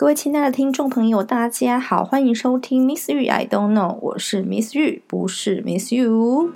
[0.00, 6.52] 各位亲爱的听众朋友，大家好，欢迎收听 Miss 玉 I don't know，我是 Miss 玉，不是 Miss You。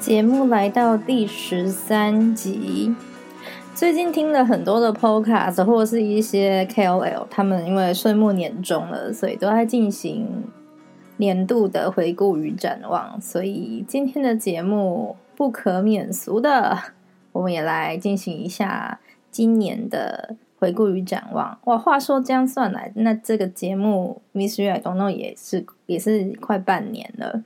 [0.00, 2.94] 节目来到第十三集。
[3.78, 10.42] 最近听了很多的 podcast 或者是一些 KOL，他们因为岁末年终了，所以都在进行
[11.18, 13.20] 年度的回顾与展望。
[13.20, 16.76] 所以今天的节目不可免俗的，
[17.30, 18.98] 我们也来进行一下
[19.30, 21.56] 今年的回顾与展望。
[21.66, 27.44] 哇，话说这样算来，那这个节目 Miss You I Don't Know 也是也是快半年了。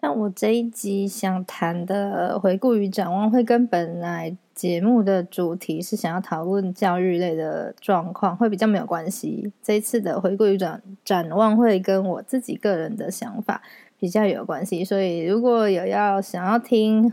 [0.00, 9.52] 但我这一集想谈的回顾与展望，会跟本来节目的主题是想要讨论教育类的状况，会比较没有关系。
[9.62, 13.62] 这次的回顾与展展望，会跟我自己个人的想法
[13.96, 14.84] 比较有关系。
[14.84, 17.12] 所以，如果有要想要听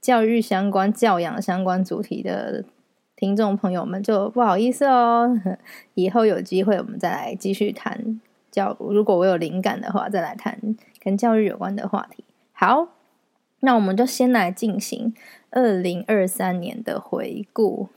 [0.00, 2.64] 教育相关、教养相关主题的
[3.14, 5.40] 听众朋友们，就不好意思哦。
[5.94, 8.76] 以后有机会，我们再来继续谈教。
[8.80, 10.58] 如果我有灵感的话，再来谈。
[10.98, 12.88] 跟教育有关的话题，好，
[13.60, 15.14] 那我们就先来进行
[15.50, 17.88] 二零二三年的回顾。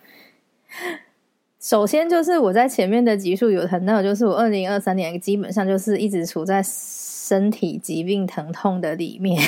[1.60, 9.42] 首先就是我在前面的集数有谈到，就是我二零二三年基本上就是一直处在身体疾病疼痛的里面。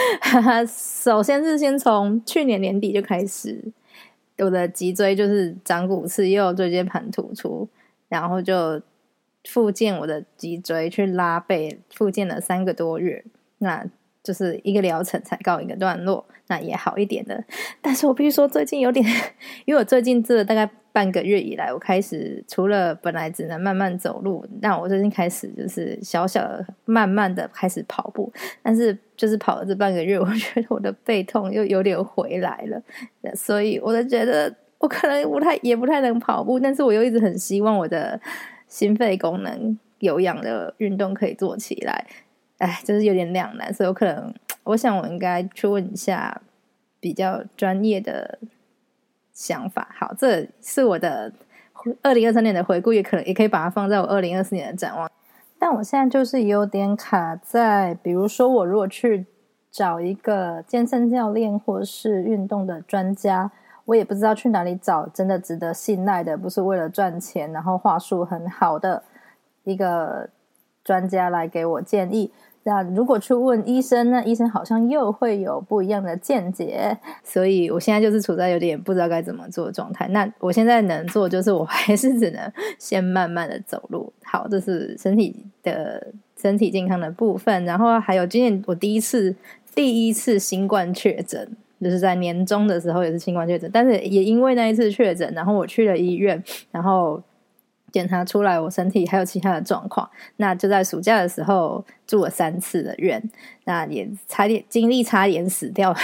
[0.66, 3.62] 首先是先从去年年底就开始，
[4.38, 7.68] 我的脊椎就是长骨刺，又椎间盘突出，
[8.08, 8.80] 然后就。
[9.48, 13.24] 复健我的脊椎，去拉背，复健了三个多月，
[13.58, 13.84] 那
[14.22, 17.42] 就是一个疗程才告一个段落，那也好一点的。
[17.80, 19.04] 但是我必须说，最近有点，
[19.64, 28.32] 因为我最近这大概半个月以来，我开始除了本来只能慢慢走路，那我最近开始就是小小的、慢慢的开始跑步。
[28.62, 32.82] 但是就是跑了这半个月，我觉得我的背痛又有点回来了，
[33.34, 38.20] 所以我就觉得我可能不太也不太能跑步，但是我又一直很希望我的。
[38.68, 42.06] 心肺功能有氧的运动可以做起来，
[42.62, 46.40] 哎，就是有点两难，所以我可能，我想我应该去问一下
[47.00, 48.38] 比较专业的
[49.32, 49.88] 想法。
[49.98, 51.32] 好，这是我的
[52.02, 55.10] 二零二三年的回顾，也可能也可以把它放在我二零二四年的展望。
[55.58, 59.26] 但我现在就是有点卡在，比如说我如果去
[59.70, 63.50] 找一个健身教练或是运动的专家。
[63.84, 69.02] 我也不知道去哪里找真的值得信赖的，不是为了赚钱，然后话术很好的
[69.64, 70.30] 一个
[70.84, 72.32] 专家来给我建议。
[72.64, 76.96] 那如果去问医生，那医生好像又会有不一样的见解。
[77.24, 80.06] 所以我现在就是处在有点不知道该怎么做的状态。
[80.08, 84.12] 那我现在能做就是，我还是只能先慢慢的走路。
[84.24, 87.64] 好，这是身体的身体健康的部分。
[87.64, 89.34] 然后还有今年我第一次
[89.74, 91.56] 第一次新冠确诊。
[91.82, 96.40] 就是在年终的时候也是新冠确诊，但是也因为那一次确诊，然后我去了医院，
[96.70, 97.20] 然后
[97.92, 103.22] 检查出来我身体还有其他的状况，那就在暑假的时候住了三次的院，
[103.64, 105.94] 那也差点经历差点死掉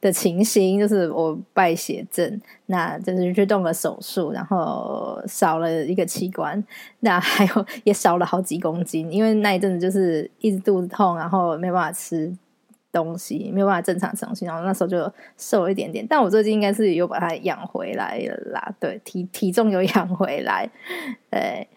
[0.00, 6.62] 的情形，就是我败血症，那就是去动了手术，然后少了一个器官，
[7.00, 12.36] 那还有也少了好几公斤，因为那一阵子就是一直肚子痛，然后没办法吃。
[12.90, 20.68] 东西没有办法正常吃东西，然后那时候就瘦了一点点，但我最近应该是有把它养回来了啦，对，体体重有养回来。
[21.30, 21.68] 对，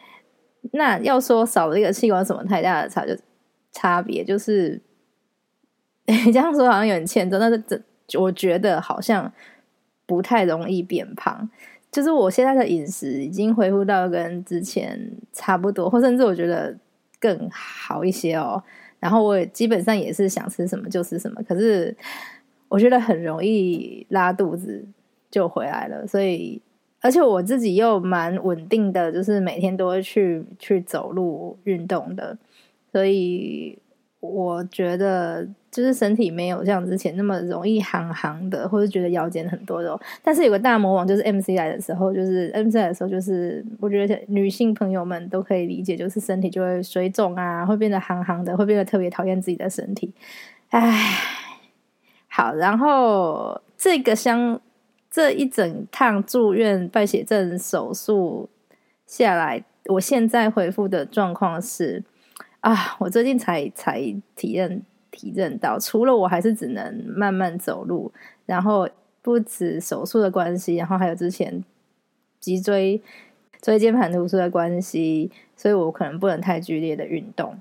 [0.71, 3.13] 那要说少了一个器官什么太大的差就
[3.71, 4.81] 差别，就是
[6.05, 9.31] 这样说好像有点欠揍，但是这我觉得好像
[10.05, 11.49] 不太容易变胖，
[11.91, 16.77] 就是我现在的饮食已经恢复到跟之前差不多，或甚至我觉得
[17.19, 18.63] 更好一些哦。
[19.01, 21.93] 然后我基本上也是想吃什么就吃什么，可是
[22.69, 24.85] 我觉得很容易拉肚子
[25.29, 26.61] 就回来了，所以
[27.01, 32.37] 而且我自己又蛮稳定的，就是每天都会去去走路运动的，
[32.93, 33.77] 所以。
[34.21, 39.99] 我觉得就是身体没有像之前那么容易行行的，或者觉得腰间很多肉。
[40.23, 50.13] 但是有个大魔王，就是 MC 来的时候，就是 MC 来的时候，就是我觉得女性朋友们都可以理解，就是身体就会水肿啊，会变得行行的，会变得特别讨厌自己的身体。
[50.69, 51.17] 唉，
[52.27, 54.61] 好，然后这个相
[55.09, 58.47] 这一整趟住院败血症手术
[59.07, 62.03] 下来，我现在回复的状况是。
[62.61, 63.99] 啊，我最近才才
[64.35, 64.81] 体认
[65.11, 68.11] 体认到，除了我还是只能慢慢走路，
[68.45, 68.87] 然后
[69.21, 71.63] 不止手术的关系，然后还有之前
[72.39, 73.01] 脊椎
[73.61, 77.59] 椎间盘突出的关系，所以我可能不能太剧烈的运动。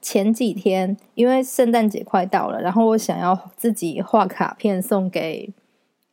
[0.00, 5.52] 前几天因为圣诞节快到了，然后我想要自己画卡片送给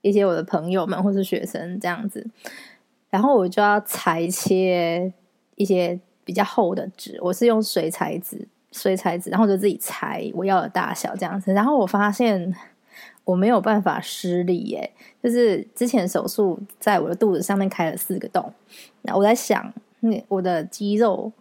[0.02, 2.28] 一些我的朋友们或是学生这样子，
[3.10, 5.14] 然后我就要裁切
[5.56, 8.46] 一些比较厚的纸，我是用水彩纸。
[8.74, 11.54] 水彩纸，然后就自己裁我要的大小这样子。
[11.54, 12.54] 然后我发现
[13.24, 14.92] 我没有办法施力，耶，
[15.24, 18.54] 就是之前手术在我的肚子上面开了四个洞。
[19.04, 21.32] 那我在想，那我的肌肉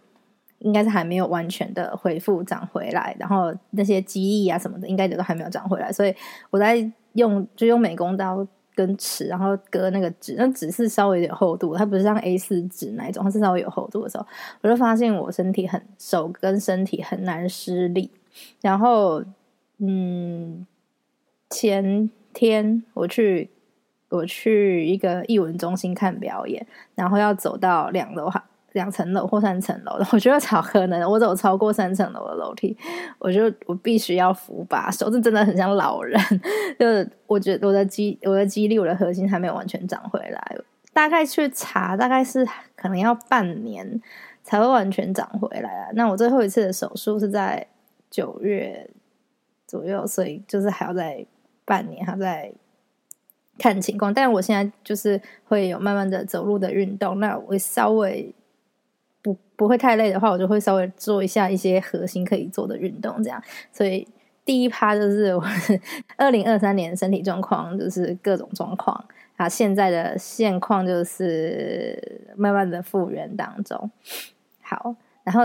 [0.59, 5.91] 应该是还没有完全的恢复长回来，然后那些肌力啊什么的，应该也都还没有长回来。
[5.91, 6.15] 所以
[6.49, 6.77] 我在
[7.13, 8.47] 用就用美工刀。
[8.77, 14.25] 跟尺，然后割那个纸，那纸是稍微有点厚度，它不是像 A 四纸那一种，它是稍微有厚度的时候，
[14.61, 18.11] 我就发现我身体很手跟身体很难施力。
[18.61, 19.23] 然后，
[19.79, 20.67] 嗯，
[21.49, 23.49] 前天我去
[24.09, 28.45] 我去一个艺文中心看表演，然后要走到两楼哈。
[28.77, 31.09] 两层楼或三层楼的，我觉得超可能。
[31.09, 32.77] 我走超过三层楼的楼梯，
[33.17, 36.21] 我就我必须要扶把手，这真的很像老人。
[36.79, 36.85] 就
[37.25, 40.57] 我觉得我的肌、我的肌力、我的核心还没有完全长回来。
[40.93, 43.99] 大概去查，大概是可能要半年
[44.43, 45.89] 才会完全长回来啊。
[45.93, 47.65] 那我最后一次的手术是在
[48.11, 48.89] 九月
[49.65, 51.25] 左右，所以就是还要在
[51.65, 52.53] 半年，还在
[53.57, 54.13] 看情况。
[54.13, 58.33] 但我现在就是会有慢慢的走路的运动，那我稍微。
[59.57, 63.43] 不会太累的话，我就会稍微做一下一些核心可以做的运动，这样。
[63.73, 64.07] 所以
[64.45, 65.43] 第一趴就是我
[66.15, 69.03] 二零二三年身体状况，就是各种状况
[69.35, 69.49] 啊。
[69.49, 73.89] 现在的现况就是慢慢的复原当中。
[74.61, 74.95] 好，
[75.25, 75.41] 然后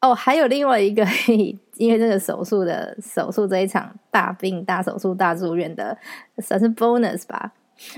[0.00, 1.06] 哦，还有另外一个，
[1.76, 5.96] 因为这个手术的手术这一场大病、大手术、大住院的，
[6.38, 7.52] 算是 bonus 吧。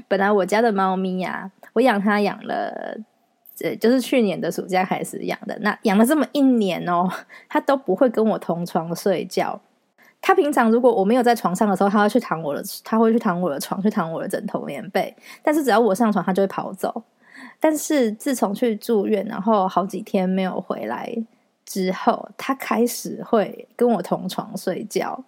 [0.09, 2.99] 本来我家的猫咪呀，我养它养了。
[3.63, 7.09] 呃，就是去年的暑假开始养的，那养了这么一年哦，
[7.49, 9.61] 它都不会跟我同床睡觉。
[10.21, 15.15] 它平常如果我没有在床上的时候，它会去躺我的，它会去躺我的床，去躺我的枕头、棉被。
[15.43, 17.03] 但是只要我上床，它就会跑走。
[17.61, 21.13] 但是自从去住院，然后好几天没有回来
[21.65, 25.25] 之后，它开始会跟我同床睡觉。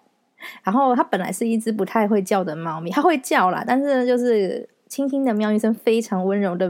[0.63, 6.69] 然后它本来是一只不太会叫的猫咪，它会叫啦，但是就是轻轻的喵一声，非常温柔的。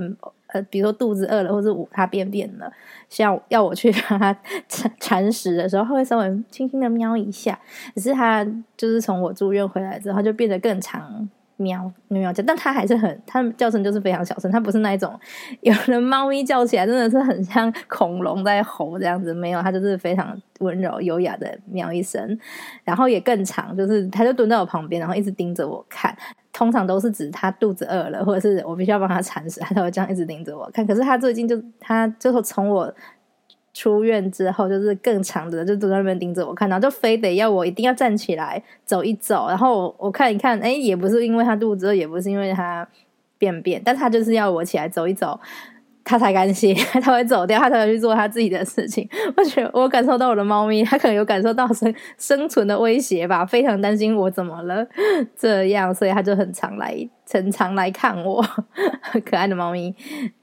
[0.53, 2.71] 呃，比如说肚子饿了，或者它便便了，
[3.09, 4.36] 像要我去让它
[4.68, 7.57] 铲铲屎的时候，它会稍微轻轻的喵一下。
[7.95, 8.45] 只是它
[8.75, 15.18] 就是从我住院回来之后，就变得更长喵喵叫，但它还是很，它叫声就是非常小声，它不是那一种
[15.62, 22.38] 有的猫咪叫起来真的是很像恐龙在吼这样子，没有，它就是非常温柔优雅的喵一声，
[22.83, 26.13] 然后也更长，就是它就蹲在我旁边，然后一直盯着我看。
[26.53, 30.86] 通常都是指他肚子饿了，或者是我必须要帮他铲屎，他才会这样一直盯着我看。
[30.86, 32.94] 可是他最近就他就是从我
[33.74, 42.86] 出院之后，就是更长的就都在那边盯着我看，然后就非得要我一定要站起来走一走，然后我看一看，哎，也不是因为他肚子饿，也不是因为他
[43.38, 45.39] 便便，但他就是要我起来走一走。
[46.03, 49.07] 他才甘心， 他会走掉，他才会去做他自己的事情。
[49.38, 54.86] 我觉得我感受到我的猫咪，它可能有感受到生生存的威胁吧，非常担心我怎么了
[55.38, 56.95] 这样，所以它就很常来，
[57.30, 58.44] 很常来看我。
[59.25, 59.94] 可爱的猫咪，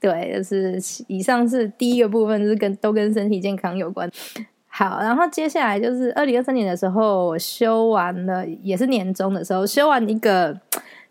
[0.01, 0.79] 对，就是
[1.09, 4.09] 以上是第一个部分，是跟都跟身体健康有关。
[4.69, 10.57] 好，然后接下来就是二零二三年的时候，我修完了，也是年终的时候修完一个，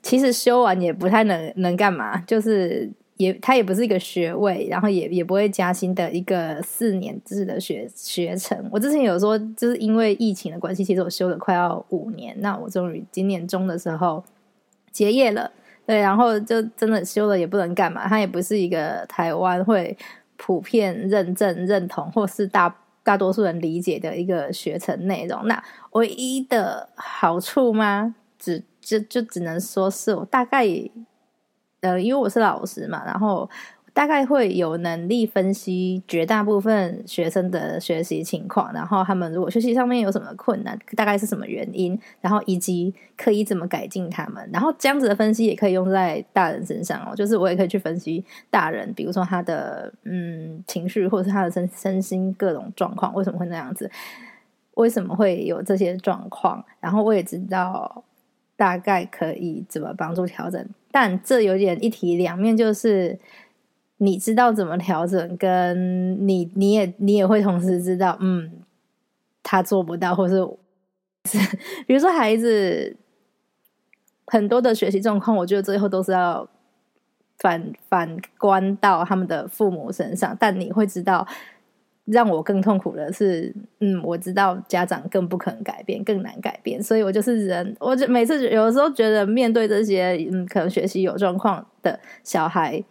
[0.01, 2.89] 其实修完也不太能能干嘛，就是。
[3.17, 8.69] 也，它也不是一个学位，然后也也不会加薪的一个四年制的学学程。
[8.71, 12.35] 我之前有说，就是因为疫情的关系，其实我修了快要五年。
[12.39, 14.23] 那我终于今年中的时候
[14.91, 15.51] 结业了，
[15.85, 18.07] 对，然后就真的修了也不能干嘛。
[18.07, 19.97] 它也不是一个台湾会
[20.35, 25.47] 普遍认证、认同，或是大大多数人理解的一个学程内容。
[25.47, 28.15] 那唯一的好处吗？
[28.37, 30.67] 只就就只能说是我大概。
[31.81, 33.49] 呃，因为我是老师嘛，然后
[33.93, 53.89] 大概会有能力分析绝大部分学生的学习情况，然后他们如果学习上面有什么困难，大概是什么原因，然后以及可以怎么改进他们，然后这样子的分析也可以用在大人身上哦，就是我也可以去分析大人，比如说他的嗯情绪或者是他的身身心各种状况为什么会那样子，
[54.75, 58.03] 为什么会有这些状况，然后我也知道
[58.57, 60.67] 大概可以怎么帮助调整。
[60.91, 63.17] 但这有点一体两面，就是
[63.97, 68.51] 你知道怎么调整，跟你你也你也会同时知道，嗯，
[69.41, 70.45] 他做不到，或是
[71.25, 71.37] 是
[71.85, 72.97] 比如说孩子
[74.25, 76.49] 很多的学习状况，我觉得最后都是要
[77.37, 81.25] 反反观到他们的父母身上，但你会知道。
[82.07, 87.75] 让我更痛苦的是，嗯，我知道家长更不可能改变，更难改变，所以我就是人。
[87.79, 92.81] 我就每次有的时候觉得，面对这些嗯，可能学习有状况的小孩，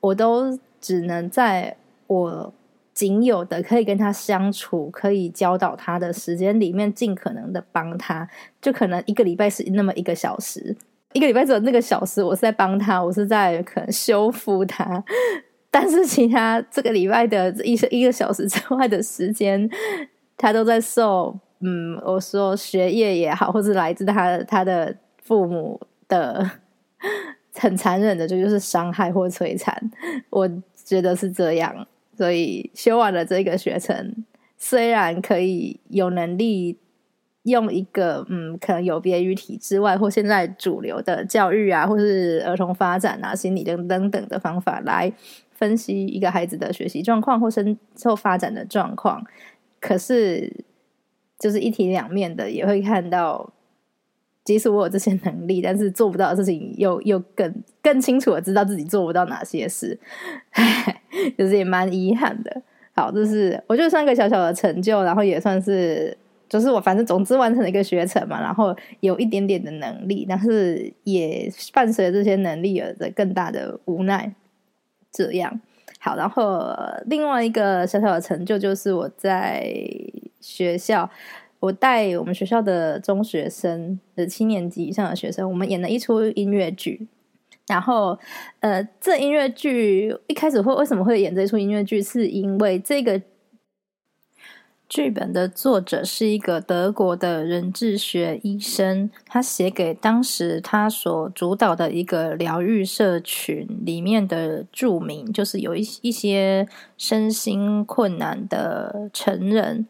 [0.00, 1.74] 我都只能在
[2.06, 2.52] 我
[2.92, 8.28] 仅有的可以跟他相处、可以教导他的时间里面，尽可能的帮他。
[8.60, 10.76] 就可能一个礼拜是那么一个小时，
[11.14, 15.02] 一个礼拜只有那个小时，我是在帮他，我是在可能修复他。
[15.78, 19.68] 但是其他这个礼拜的一一个小时之外的时间，
[20.34, 25.78] 他都在受嗯，我说学业也好，或是来自他他的父母
[26.08, 26.50] 的
[27.52, 29.78] 很残忍的，这就是伤害或摧残。
[30.30, 30.48] 我
[30.82, 34.24] 觉得是这样，所以修完了这个学程，
[34.56, 36.78] 虽然可以有能力
[37.42, 45.12] 用一个嗯，可能有别于体制外或现在主流的教育啊，或是儿童发展啊、心理等等等的方法来。
[45.56, 49.24] 分析一个孩子的学习状况或生后发展的状况，
[49.80, 50.64] 可是
[51.38, 53.52] 就是一体两面的，也会看到，
[54.44, 59.98] 即使我有这些能力，但是做不到的事情，又 又更更清楚的知道自己做不到哪些事，
[61.36, 62.62] 就是也蛮遗憾的。
[62.94, 66.16] 好，这是我觉得算一个小小的成就，然后也算是，
[66.48, 74.34] 就是我反正总之完成了一个学程嘛，然后有一点点的能力，但是也伴随这些能力而的更大的无奈。
[75.16, 75.60] 这样
[75.98, 79.74] 好，然后另外一个小小的成就就是我在
[80.40, 81.08] 学校，
[81.58, 87.06] 我带我们学校的中学生的七年级以上的学生，我们演了一出音乐剧。
[87.66, 88.18] 然后，
[88.60, 92.02] 呃，这音乐剧一开始会为什么会演这出音乐剧？
[92.02, 93.20] 是因为这个。
[94.88, 109.88] 剧本的作者是一个德国的人质学医生，他写给当时他所主导的一个疗愈社群里面的著名，就是有一一些身心困难的成人，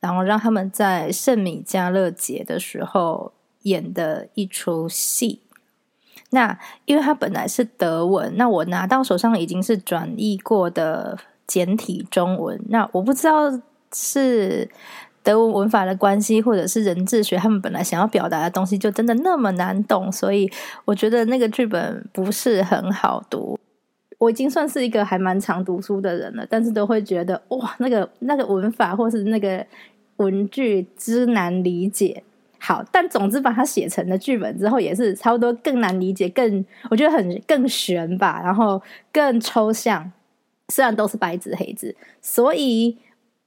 [0.00, 3.32] 然后让他们在圣米迦勒节的时候
[3.62, 5.40] 演的一出戏。
[6.30, 13.62] 那因为他本来是德文，那我拿到手上已经是转译过的简体中文，那我不知道。
[13.94, 14.68] 是
[15.22, 20.50] 德文文法的关系，或者是人质学，他们本来想要表达的东西就真的那么难懂，所以
[20.84, 23.58] 我觉得那个剧本不是很好读。
[24.18, 29.64] 我已经算是一个还蛮常读书的人了，但是都会觉得哇，那个那个文法或是那个
[30.16, 32.22] 文句之难理解。
[32.58, 38.80] 好，但总之把它写成了剧本之后，也是差不多更难理解，更我觉得很更玄吧，然后
[39.12, 40.10] 更抽象。
[40.68, 42.96] 虽然都是白纸黑字，所以。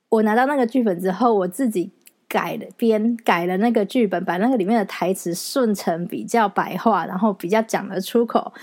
[0.09, 1.91] 我拿到那个剧本之后，我自己
[2.27, 8.53] 改了编改了那个剧本，把那个里面的台词顺成比较白话，然后比较讲得出口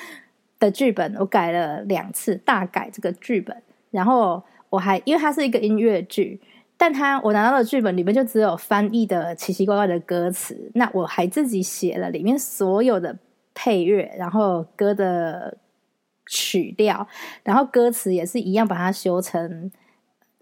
[0.59, 3.57] 的剧本，我改了两次，大改这个剧本。
[3.91, 6.41] 然后我还因为它是一个音乐剧，
[6.77, 13.17] 但它我拿到的剧本里面就只有翻译的奇奇怪怪的歌词，那我还自己写了里面所有的
[13.53, 15.59] 配乐，然后歌的
[16.27, 17.07] 曲调，
[17.43, 19.71] 然后歌词也是一样，把它修成。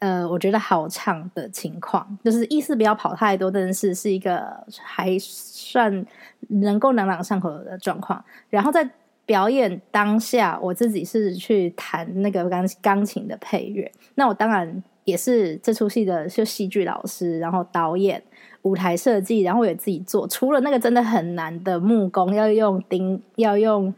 [0.00, 4.42] 呃，我觉得好唱的情况，就是意思不要跑太多，但是是一个
[4.82, 6.04] 还算
[6.48, 8.24] 能够朗朗上口的状况。
[8.48, 8.88] 然后在
[9.26, 13.92] 表演当下，我自己是去弹那个钢钢琴的配乐。
[14.14, 18.22] 那我当然也是这出戏的就戏剧老师，然后导演、
[18.62, 20.26] 舞台设计，然后我也自己做。
[20.26, 23.94] 除了那个真的很难的木工，要用钉，要用。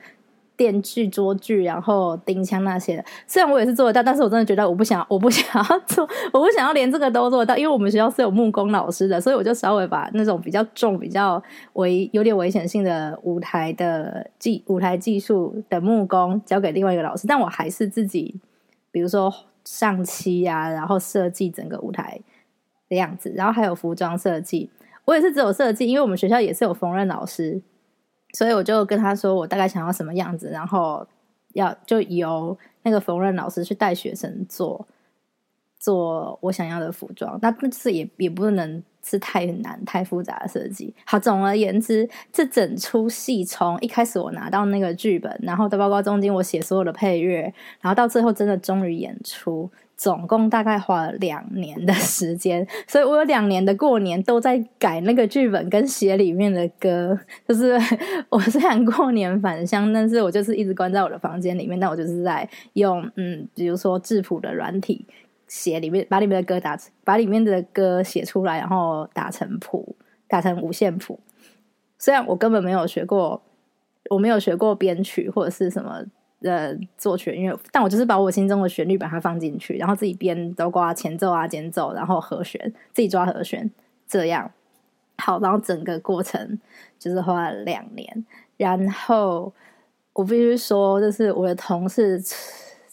[0.57, 11.43] 电锯、桌锯，然后钉枪那些的，虽然我也是做得到，但是我真的觉得我不想，我不想要做，我不想要连这个都做到，因为我们学校是有木工老师的，所以我就稍微把那种比较重、比较
[11.73, 18.41] 危、有点危险性的舞台的技、舞台技术的木工交给另外一个老师，但我还是自己，
[18.91, 19.33] 比如说
[19.65, 22.21] 上漆啊，然后设计整个舞台
[22.89, 24.71] 的样子，然后还有服装设计，
[25.07, 27.63] 我也是只有设计，因为我们学校也是有缝纫老师。
[28.33, 31.07] 所以我就跟他说，我大概想要什么样子，然后
[31.53, 34.87] 要就由那个缝纫老师去带学生做
[35.79, 37.39] 做我想要的服装。
[37.43, 40.95] 那那是也也不能是太难、太复杂的设计。
[41.05, 49.71] 好，总而言之，这整出戏从一开始我拿到那个剧本，然后到包括中间我写所有的配乐，然后到最后真的终于演出。
[50.03, 57.17] 总共大概花了两年的时间，所以我有两年的过年都在改那个剧本跟写里面的歌。
[57.47, 57.79] 就是
[58.29, 61.79] 我虽然过年返乡，但是我就是一直关在我的房间里面。
[61.79, 65.07] 那我就是在用嗯，比如说质谱的软体
[65.47, 69.95] 写里面，把里面的歌打，把里面的歌写出来，然后打成谱，
[70.27, 71.21] 打成五线谱。
[71.97, 73.41] 虽然我根本没有学过，
[74.11, 76.05] 我没有学过编曲或者是什么。
[76.43, 83.71] 呃作曲音乐，但我就是把我心中的旋律把它放进去，然后自己编，包括前奏啊、间奏，然后和弦自己抓和弦，
[84.07, 84.51] 这样
[85.19, 86.59] 好，然后整个过程
[86.99, 89.53] 就是花了两年，然后
[90.13, 92.23] 我必须说，就是我的同事。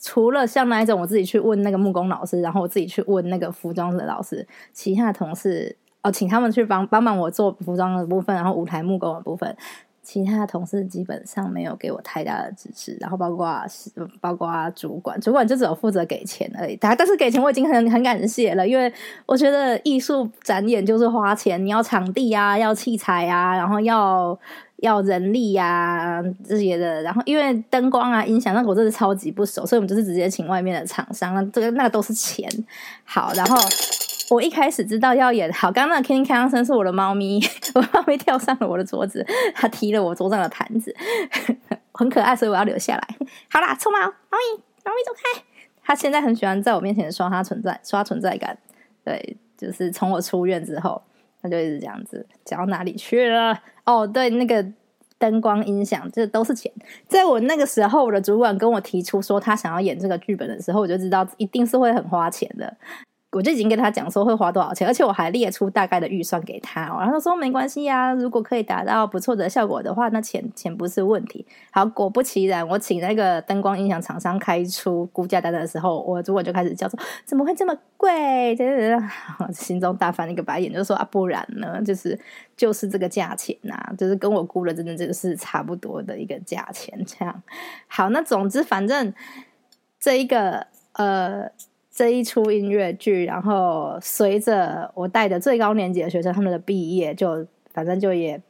[0.01, 9.53] 除了像那一种，我自己去问那个木工老师，然后我自己去问那个服装的老师，其他的同事哦，请他们去帮帮忙我做服装的部分，然后舞台木工的部分，
[10.01, 13.61] 其他同事基本上没有给我太大的支持，然后包括
[14.19, 18.91] 包括主管，主管就只有负责给钱而已，但但是给钱我已经很很感谢了，因为
[19.25, 24.37] 我觉得艺术展演就是花钱，你要场地啊，要器材啊，然后要。
[24.81, 32.49] 要人力呀这些的，然后因为灯光啊、音响，那我真的超级不熟，所以我们就是直接请外面的厂商，那这个那个都是钱。
[33.03, 33.57] 好，然后
[34.29, 37.39] 我一开始知道要演，好，刚刚那 King 开声是我的猫咪，
[37.75, 40.95] 我猫咪跳上了我的桌子，它踢了我桌上的盘子，
[41.93, 43.07] 很可爱，所以我要留下来。
[43.51, 45.43] 好啦，臭猫，猫咪，猫咪走开。
[45.83, 48.57] 它现在很喜欢在我面前刷它存在，刷存在感。
[49.03, 51.01] 对，就是从我出院之后。
[51.41, 53.57] 他就一直这样子，讲到哪里去了？
[53.85, 54.61] 哦，对，那个
[55.17, 56.69] 灯光、音响，这都是钱。
[57.07, 62.75] 在我那个时候，我的主管跟我提出说他想要演这个剧本的时候，我就知道一定是会很花钱的。
[63.31, 71.45] 我就已经跟他讲说会花多少钱，而且我还列出大概的预算给他，然后他说没关系呀，如果可以达到不错的效果的话，那钱钱不是问题。
[71.69, 78.57] 好，果不其然，我请那个灯光音响厂商开出估价单的时候，我主管就开始叫说怎么会这么贵？
[79.53, 81.79] 心中大翻一个白眼，就说啊，不然呢？
[81.83, 82.19] 就是
[82.57, 86.99] 就是这个价钱呐，就是跟我估的真的就是差不多的一个价钱。
[87.05, 87.43] 这样
[87.87, 89.13] 好，那总之反正
[89.99, 91.51] 这一个呃。
[91.99, 98.41] 这一出音乐剧，然后随着我带的最高年级的学生他们的毕业，就反正就也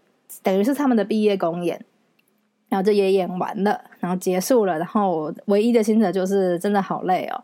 [0.44, 1.84] 等于是他们的毕业公演，
[2.68, 4.77] 然后就也演完了，然后结束了。
[4.77, 7.44] 然后唯一的心得就是真的好累哦，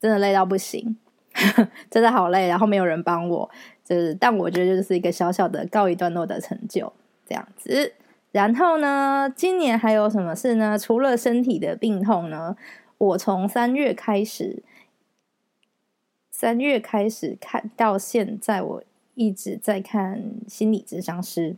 [0.00, 0.96] 真的累到不行，
[1.90, 2.48] 真的好累。
[2.48, 3.50] 然后没有人帮我，
[3.84, 6.90] 就是但我觉得就是一个小小的告一段落的成就
[7.28, 7.92] 这样子。
[8.30, 10.78] 然后呢，今年还有什么事呢？
[10.78, 12.56] 除了身体的病痛呢，
[12.96, 14.62] 我从三月开始。
[16.42, 18.82] 三月开始看到现在，我
[19.14, 21.54] 一直在看心理咨商师。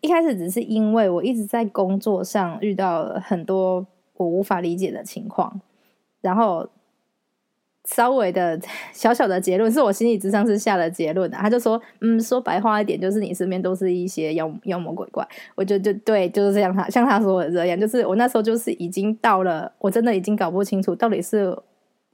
[0.00, 3.84] 一开始只是因为我一直在工作上遇到了很多
[4.16, 5.60] 我无法理解的情况，
[6.20, 6.68] 然后
[7.86, 8.60] 稍微的
[8.94, 11.36] 小小的结论是我心理咨商师下的结论的。
[11.36, 16.72] 他就说：“嗯，说白话一点，就是你身边都是一些妖妖魔鬼怪。”我就就对，就是这样。
[16.72, 21.58] 他像他说的这样，就是我那时候就是已经到了，我真的已经搞不清楚到底是。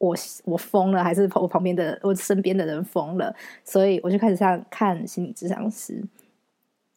[0.00, 3.34] 我我疯了，还是我旁边的我身边的人疯了？
[3.62, 6.02] 所以我就开始上看心理治疗师，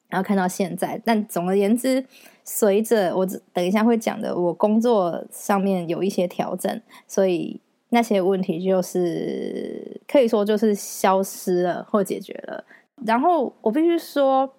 [0.08, 1.00] 然后看到现在。
[1.04, 2.04] 但总而言之，
[2.46, 12.64] 随着我等一下会讲的，我工作上面有一些调整，所以那些问题就是可以说就是消失了或解决了。
[13.06, 14.50] 然后我必须说，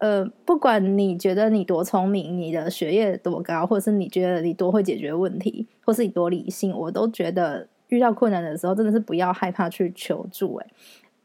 [0.00, 7.68] 呃，不管你觉得你多聪明，你的学业多高，或者是你觉得你多会解决问题，或是你多理性，我都觉得。
[7.90, 10.54] 遇到困难的时候，真的是不要害怕去求助。
[10.54, 10.66] 哎，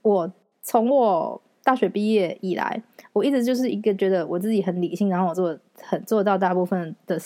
[0.02, 0.34] 我
[0.64, 2.82] 从我大学毕业以来，
[3.14, 7.20] 我一直就是一个觉得我自己很理性，然后我做很做到大部分的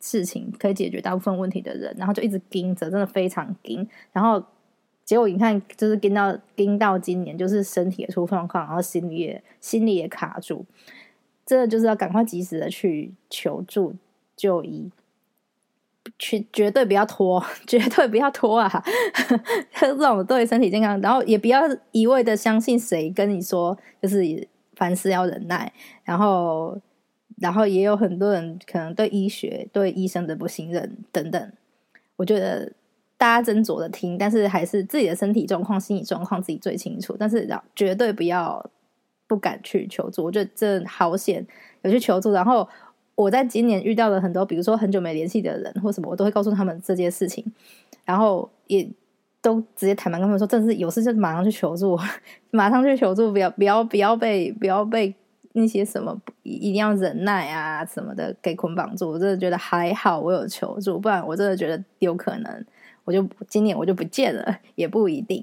[0.00, 3.86] 事情，可以解决大部分问题的人，然后就一直盯着，真的非常盯。
[4.10, 4.42] 然后
[5.08, 10.66] 结果你看，就是盯到盯到今年，就是身体也出状况，然后心里也心里也卡住，
[11.46, 13.94] 真的就是要赶快及时的去求助
[14.36, 14.90] 就医。
[16.18, 18.84] 去绝对不要拖， 绝对不要拖啊！
[19.72, 25.72] 这种对身体健康，然后也不要一味的相信谁跟你说，就是凡事要忍耐。
[26.04, 26.78] 然后，
[27.38, 31.52] 然后也有很多人可能对医学、对医生的不信任等等。
[32.16, 32.72] 我觉得
[33.18, 37.14] 大家斟酌的听，但是还是自己的身体状况、心理状况自己最清楚。
[37.18, 38.64] 但是要绝对不要
[39.26, 40.24] 不敢去求助。
[40.24, 41.46] 我觉得这好险，
[41.82, 42.66] 有去求助，然后。
[43.18, 47.44] 我在今年遇到了很多，比如说很久没联系的人或什么，我都会告诉他们这件事情，
[48.04, 48.88] 然后也
[49.42, 51.98] 都直接坦白跟他们说，真的是有事就马上去求助，
[52.52, 55.12] 马上去求助，不要不要不要被不要被
[55.54, 59.10] 那些什么一定要忍耐啊什么的给捆绑住。
[59.10, 62.64] 我真的觉得还好，我有求助，不然我真的觉得有可能
[63.08, 65.42] 我就今年我就不见了，也不一定。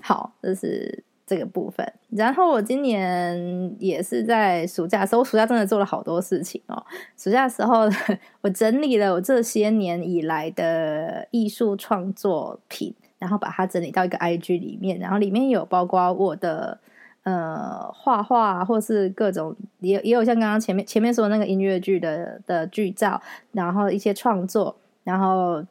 [0.00, 1.04] 好，这是。
[1.24, 6.84] 这个部分，然后我今年也是在暑假的时候，暑假真的做了好多事情哦。
[7.16, 7.88] 暑假的时候，
[8.42, 16.78] 我整理了我这些年以来的艺术创作品，然后把它整理到一个 IG 里面，然后里面有包括我的
[17.22, 23.18] 呃画画，或是各种也也有像刚刚前面前面说的那个音乐剧的的剧照，
[23.52, 25.64] 然后一些创作，然后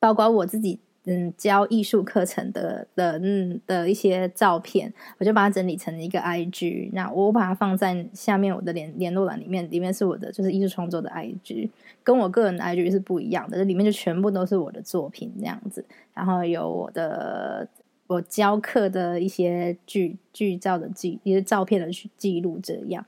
[0.00, 0.80] 包括我自己。
[1.06, 11.70] 嗯，教艺术课程的的嗯的一些照片，我就把它整理成一个 IG，那我把它放在下面我的联联络栏里面，里面是我的就是艺术创作的 IG，
[12.04, 15.82] 跟我个人的 IG 是不一样的，这里面就全部都是我的作品这样子，
[16.12, 17.66] 然后有我的
[18.06, 23.04] 我教课的一些剧剧照的记一些照片的去记录这样，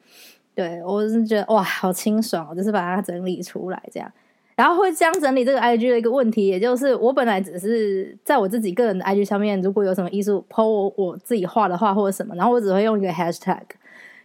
[0.55, 4.11] 对我是觉得哇好清爽，我就是把它整理出来这样。
[4.55, 13.63] 然后会这样整理这个 IG 的一个问题，也就是我本来只是在我自己个人的 IG 上面，如果有什么艺术 po 我我自己画的画或者什么，然后我只会用一个 hashtag。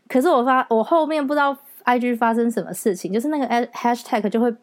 [0.08, 4.58] 可是我发我后面不知道 IG 发生什么事情，就是那个 hashtag 就会不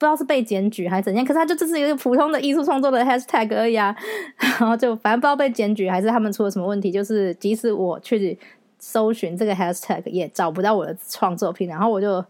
[0.00, 3.94] 知道是被检举还是怎样，可是它就只是一个普通的艺术创作的 hashtag 而已啊。
[4.60, 8.38] 然后就反正不知道被检举还是他们出了什么问题，就是即使我去。
[8.84, 12.22] 搜寻这个 hashtag 也找不到我的创作品，然后我就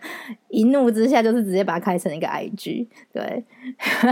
[0.49, 2.87] 一怒之下就是直接把它开成一个 IG。
[3.11, 3.43] 对，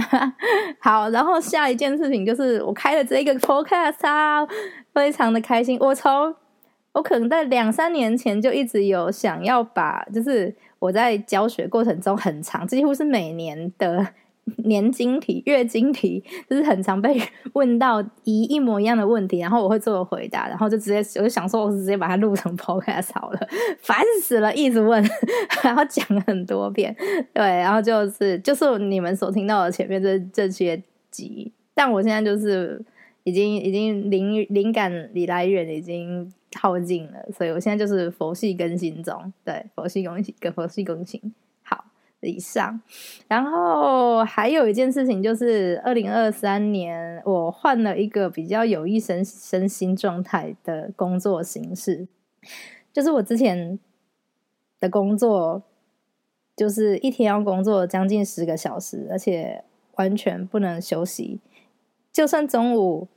[0.81, 4.48] 好，然后下一件事情就是我开了这一个 podcast 啊，
[4.94, 5.79] 非常的开心。
[5.79, 6.35] 我从
[6.92, 14.14] 我可能在两三年前就一直有想要把，就是我在教学过程中很长，几乎是每年的。
[14.65, 17.21] 年经题、月经题， 就是很常被
[17.53, 23.41] 问到一一模一样的问题，然后我会做个回答，然后就直接我就想说，我直接把它录成 podcast 好了，
[23.83, 25.03] 烦死了，一直问，
[25.63, 26.95] 然后讲很多遍，
[27.33, 32.83] 对，然后就是就是你们所听到的前面这这些集，但我现在就是
[33.25, 41.21] 已经已经灵灵感里来源已经耗尽了，所以我现在就是佛系更新中，对，佛系更新跟佛系更新。
[42.29, 42.81] 以上，
[43.29, 52.07] 然后还有一件事情就是，二零二三年我换了一个比较有益身身心状态的工作形式，
[52.93, 53.79] 就是我之前
[54.79, 55.63] 的工作，
[56.57, 59.65] 就是一天要工作将近十个小时，而且
[59.97, 61.41] 完全不能休息，
[62.13, 63.09] 就算中午。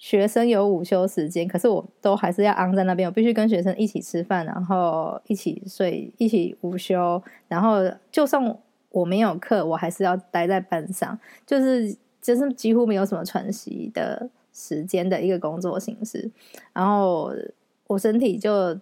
[0.00, 8.42] 学生有午休时间，可是我都还是要昂在那边，我必须跟学生一起吃饭，然后一起睡，一起午休，然后就算
[8.88, 16.30] 我没有课，我还是要待在班上，就是就是几乎没有什么喘息的时间的一个工作形式。
[16.72, 17.30] 然后
[17.86, 18.80] 我身体就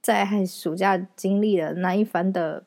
[0.00, 2.62] 在暑假经历了那一番的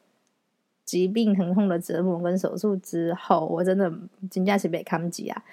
[0.86, 3.92] 疾病疼痛的折磨跟手术之后，我真的
[4.30, 5.44] 真的是被看不起啊！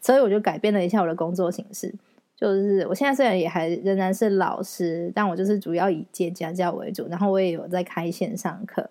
[0.00, 1.92] 所以我就改变了一下我的工作形式，
[2.36, 8.88] 就是我现在虽然也还仍然是老师，但我就是主要以接家教为主，然后我也有在开线上课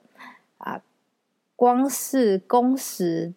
[0.58, 0.82] 啊。
[1.56, 3.34] 光是工时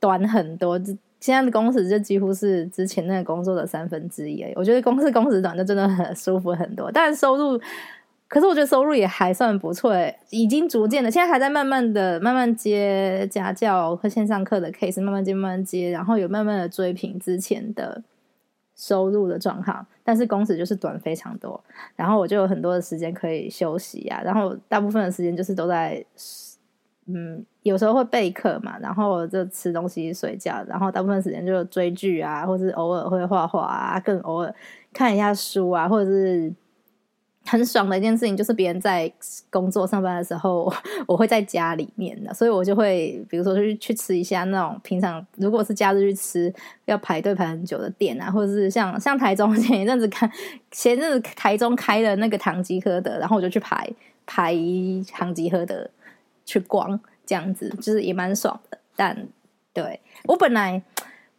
[0.00, 0.78] 短很多，
[1.20, 4.42] 现在的工时就几乎是之前那个工作的三分之一。
[4.56, 7.60] 我觉得公司工时短就真的很 舒服很多，但收入。
[8.28, 9.94] 可是我觉得收入也还算不错，
[10.28, 18.02] 已经逐渐的，现在还在慢慢的、慢慢接家教和线上课的 case，慢慢接、慢慢接，然后有慢慢的追平之前的
[18.76, 19.86] 收入的状况。
[20.04, 21.58] 但是工时就是短非常多，
[21.96, 26.04] 然后我就有很多的时间可以休息啊，然后大部分的时间就是都在，
[27.06, 34.54] 嗯，有时候会备课嘛，然后就吃东西、睡觉，然后大部分时间就追剧啊，或是偶尔会画画啊，更偶尔
[34.92, 36.52] 看一下书啊，或者是。
[37.48, 39.10] 很爽的一件事情就是别人在
[39.50, 40.72] 工作上班的时候，
[41.06, 50.30] 我会在家里面的，所以我就会比如说去去吃一下那种平常如果是假日去吃要排队排很久的店啊，或者是像像台中 前一阵子看
[50.70, 53.88] 前阵子台中开的那个唐吉诃德，然后我就去排
[54.26, 54.54] 排
[55.12, 55.90] 唐吉诃德
[56.44, 58.78] 去逛，这样子就是也蛮爽的。
[58.94, 59.26] 但
[59.72, 60.82] 对我本来。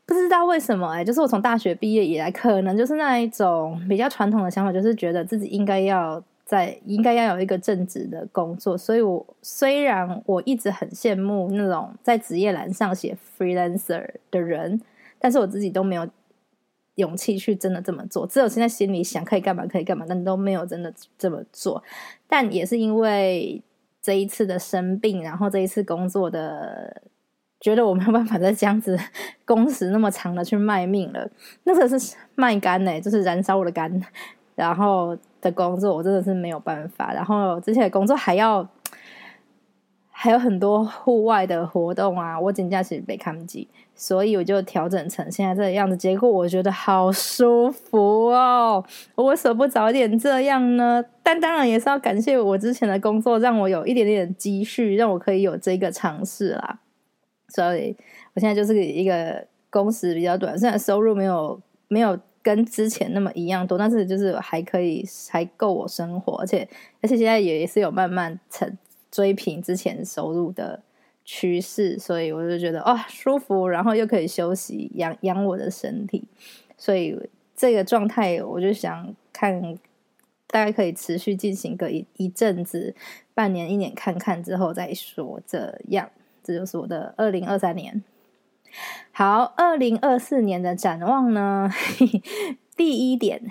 [0.10, 8.76] 不知道为什么哎，就是我从大学毕业以来，可能就是那一种比较传统的想法，就是觉得自己应该要在应该要有一个正职的工作。
[8.76, 14.82] 所以，我虽然我一直很羡慕那种在职业栏上写 freelancer 的人，
[15.20, 16.10] 但是我自己都没有
[16.96, 18.26] 勇气去真的这么做。
[18.26, 21.84] 只有现在心里想可以干嘛可以干嘛，但都没有真的这么做。
[22.28, 23.62] 但也是因为
[24.02, 27.04] 这一次的生病，然后这一次工作的。
[27.60, 28.98] 觉得我没有办法再这样子
[29.44, 31.30] 工时那么长的去卖命了，
[31.64, 34.02] 那个是卖肝呢，就是燃烧我的肝，
[34.56, 38.66] 然后的工作我真的是没有办法，然后之前的工作还要
[40.10, 48.84] 还有很多户外的活动啊，我请假其实被看不起，所以我就调整成现在这个样子，结果我觉得好舒服哦，
[49.16, 51.04] 我为什么不早点这样呢？
[51.24, 56.80] 但当然也是要感谢我之前的工作，让我有一点点积蓄，让我可以有这个尝试啦。
[57.50, 57.96] 所以，
[58.34, 66.68] 我现在就是一个工时比较短，虽然收入没有没有跟之前那么一样多，但是就是还可以还够我生活，而且
[67.02, 68.78] 而且现在也是有慢慢成
[69.12, 70.82] 追平之前收入的
[71.26, 76.28] 趋势，所以我就觉得哇舒服，然后又可以休息养养我的身体，
[76.78, 77.18] 所以
[77.56, 79.78] 这个状态我就想看，
[80.48, 82.96] 大概可以持续进行个一一阵子，
[83.34, 85.42] 半年一年看看之后再说。
[85.46, 86.10] 这样，
[86.44, 88.04] 这就是我的二零二三年。
[89.12, 91.70] 好，二零二四年的展望呢？
[92.78, 93.42] 第一点，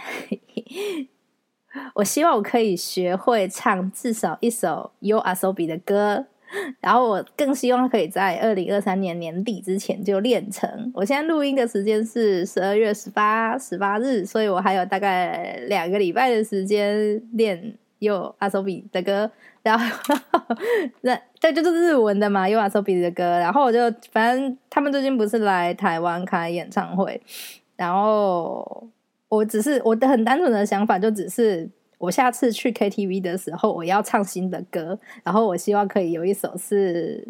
[1.95, 6.25] 我希望我可以学会唱至少一首 U R S O B 的歌，
[6.81, 10.91] 然后我更希望可以在二零二三年年底之前就练成。
[10.95, 19.31] 我现在录音的时间是十二月十八十八日，所以我还有大概两个礼拜的时间练有阿 S O B 的歌。
[19.63, 19.85] 然后，
[21.03, 23.25] 那这就是日文的嘛有阿 S O B 的歌。
[23.39, 23.79] 然后我就
[24.13, 27.21] 反正他们最近不是来台湾开演唱会，
[27.77, 28.89] 然后。
[29.31, 37.29] 我只是我的很单纯的想法，就只是我下次去 KTV 的时候，我要唱新的歌，然后我希望可以有一首是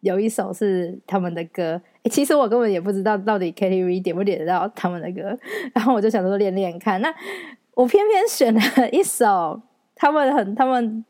[0.00, 1.78] 有一首是他们的歌。
[2.04, 5.38] 其实我根本也不知道到底 KTV 点不点得到他们的歌，
[5.74, 6.98] 然后我就想说练练看。
[7.02, 7.14] 那
[7.74, 9.60] 我偏偏选了一首
[9.98, 11.04] 他们很他们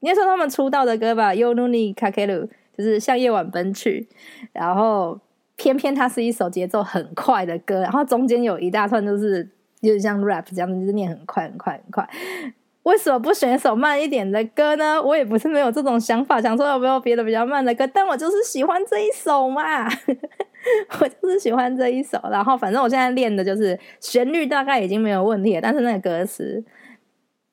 [0.00, 2.42] 应该说他们出道的歌吧，《y o n u n i Kakeru》，
[2.76, 4.06] 就是向夜晚奔去，
[4.52, 5.18] 然后。
[5.58, 9.38] 偏偏它是一首节奏很快的歌，然后中间有一大串就是
[9.80, 12.06] 有点像 rap 这样子，就是念很快很快很快。
[12.82, 15.00] 为什么不选一首慢一点的歌呢？
[15.02, 19.88] 我也不是没有这种想法，想说有没有别的比较慢的歌，但我就是喜欢这一首嘛，
[21.00, 22.20] 我就是喜欢这一首。
[22.30, 26.62] 然后反正我现在练的就是旋律大概已经没有问题了，但是那个歌词，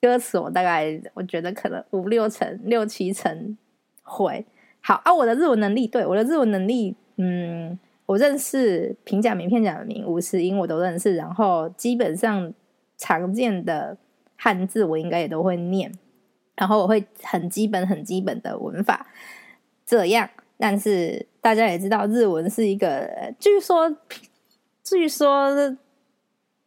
[0.04, 3.58] 歌词我大概我觉得可能五六成、六七成
[4.02, 4.46] 会
[4.82, 5.14] 好啊。
[5.14, 7.80] 我的日文能力，对我的日文能力，嗯。
[8.06, 12.54] 我认识平假名、片假名、五十音我都认识，然后基本上
[12.98, 13.98] 常见的
[14.36, 15.90] 汉字我应该也都会念，
[16.58, 19.08] 然后我会很基本、很基本的文法
[19.86, 20.30] 这样。
[20.58, 23.96] 但是大家也知道，日文是一个，据说，
[24.84, 25.78] 据说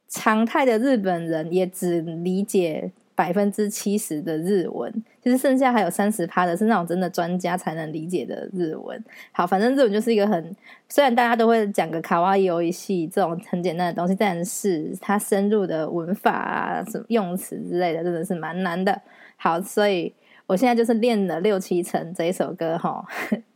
[0.08, 2.90] 常态的日本人也只理解。
[3.16, 9.04] 百分之七十的日文，其实剩下还有三十趴的是那种真的专家才能理解的日文。
[9.32, 10.54] 好，反正日文就是一个很，
[10.88, 19.00] 虽然大家都会讲个卡哇伊游戏这种很简单的东西，但是它深入的文法啊、什么用词之类的，真的是蛮难的。
[19.36, 20.14] 好，所以。
[20.46, 23.04] 我现在就是练了六七成这一首歌哈，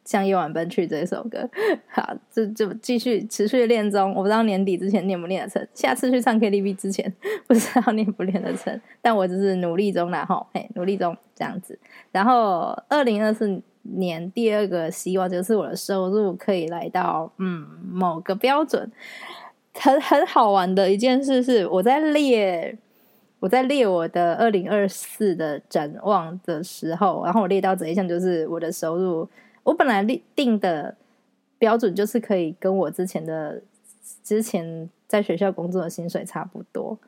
[0.05, 1.48] 向夜晚奔去这一首歌，
[1.88, 4.11] 好，就就继续持续练中。
[4.11, 7.12] 我不知道年底之前练不练得成，下次去唱 KTV 之前
[7.46, 11.79] 不知道练不练得成，但我就是努力中啦哈，嘿，努力中这样子。
[12.11, 18.90] 然后二零二四年第二个希望就是我的收入可以来到嗯某个标准。
[19.72, 22.76] 很很好玩的一件事是我在列。
[23.40, 29.29] 我在列我的二零二四的展望的时候，然后我列到这一项就是我的收入。
[29.62, 30.94] 我本来立定的
[31.59, 33.62] 标准就是可以跟我之前的
[34.22, 36.98] 之前在学校工作的薪水差不多。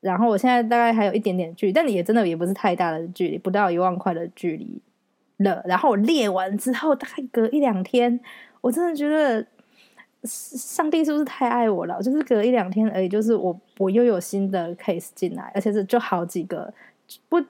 [0.00, 4.80] 然后我现在大概还有一点点距离，但也真的也不是太大的距离，不到一万块的距离
[5.38, 5.62] 了。
[5.64, 8.20] 然后我列完之后，大概隔一两天，
[8.60, 9.46] 我真的觉得。
[10.24, 12.02] 上帝是不是太爱我了？
[12.02, 16.72] 就是隔一两天而已，就是我我又有新的 case 进来，而且是就好几个，
[17.28, 17.40] 不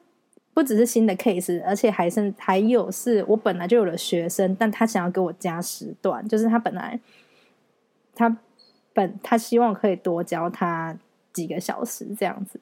[0.53, 7.01] 不只是新的 case，而且还是还有是我本来就有了学生，但他想要给我加时段，就是他本来
[8.15, 8.37] 他
[8.93, 10.97] 本他希望可以多教他
[11.33, 12.61] 几个小时这样子。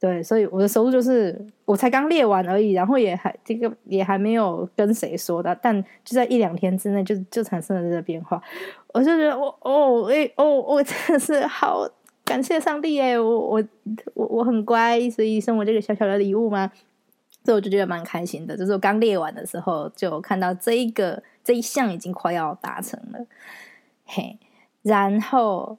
[0.00, 8.42] 对，所以我的收入就是我才刚列完而已，然后也还这个也还没有跟谁说的，但就在一两天之内就就产生了这个变化，
[8.94, 11.86] 我就觉得我哦诶哦我真的是好
[12.24, 13.64] 感谢上帝诶，我我
[14.14, 16.72] 我我很乖，所以送我这个小小的礼物嘛，
[17.44, 18.56] 所以我就觉得蛮开心的。
[18.56, 23.26] 就是我刚列完的时候就看到这一个这一项已经快要达成了，
[24.06, 24.38] 嘿，
[24.80, 25.76] 然后。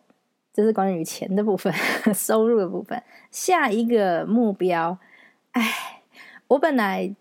[0.54, 1.74] 这是关于钱的部分，
[2.14, 3.02] 收入的部分。
[3.32, 4.98] 下一个目标，
[5.52, 6.02] 哎，
[6.48, 7.16] 我本来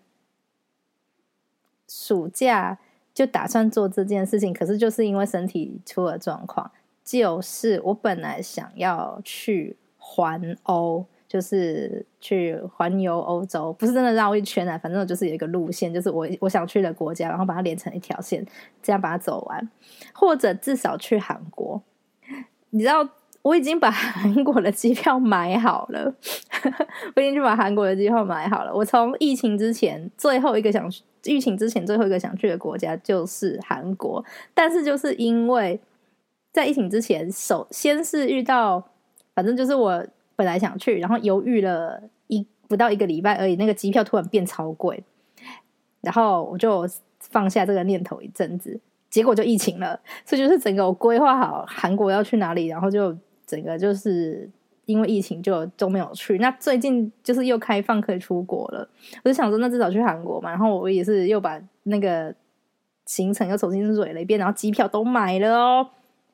[1.87, 2.77] 暑假
[3.13, 6.69] 就打算做这件事情，可是就是因为身体出了状况，
[7.05, 18.45] 就是我本来想要去环欧，就是去环游欧洲，不是真的绕一圈啊，反正就是有一个路线，就是我我想去的国家，然后把它连成一条线，
[18.83, 19.69] 这样把它走完，
[20.13, 21.81] 或者至少去韩国，
[22.71, 23.07] 你知道。
[23.41, 26.13] 我已经把 韩国的机票买好了，
[27.15, 28.73] 我已经去把韩国的机票买好了。
[28.73, 30.89] 我从疫情之前最后一个想
[31.23, 34.23] 疫情之前最后一个想去的国家就是韩国，
[34.53, 35.79] 但是就是因为
[36.51, 38.83] 在疫情之前，首先是遇到，
[39.33, 45.03] 反正就是我本来想去，然后犹豫了一不到一个礼拜而已，那个机票突然变超贵，
[46.01, 46.87] 然后我就
[47.19, 53.15] 放下这个念头一阵子，结果就疫情了，所以就是整个我规划好韩国要去哪里，然后就
[53.51, 54.49] 整个就是
[54.85, 56.37] 因为疫情就都没有去。
[56.37, 58.87] 那最近就是又开放可以出国了，
[59.23, 60.49] 我就想说那至少去韩国嘛。
[60.49, 62.33] 然后我也是又把那个
[63.05, 65.85] 行程又重新蕊了一遍，然后机票都买了哦。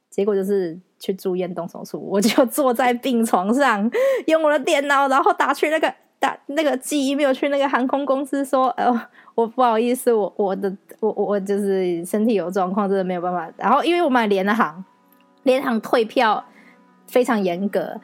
[0.09, 3.89] 结果就是去住院动手术，我就坐在病床上
[4.27, 8.89] 用我的电脑，然后打去那个打那个寄 email 去那个航空公司说，呃，
[9.35, 13.51] 我不好意思，我我的我我就是身体有状况，真的没有办法。
[13.57, 14.83] 然后因为我买联航，
[15.43, 16.43] 联航退票
[17.07, 17.99] 非常严格，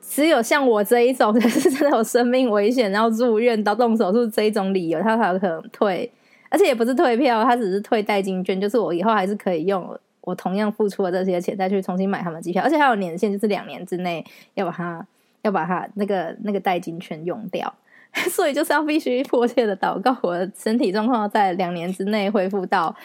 [0.00, 6.10] 只有像我这一种 就是真的有生命危险，然后住院到动手术这一种理由，他才可能退，
[6.48, 9.98] 而且也不是退票，他只是退代金券，就是我以后还是可以用。
[10.26, 15.06] 我同样付出了这些钱，再去重新买他们机票，而且还有年限，就是两年之内要把它
[15.42, 17.70] 要把它那个那个代金券用掉，
[18.32, 22.96] 所以就是要必须迫切的祷告，我身体状况在两年之内恢复到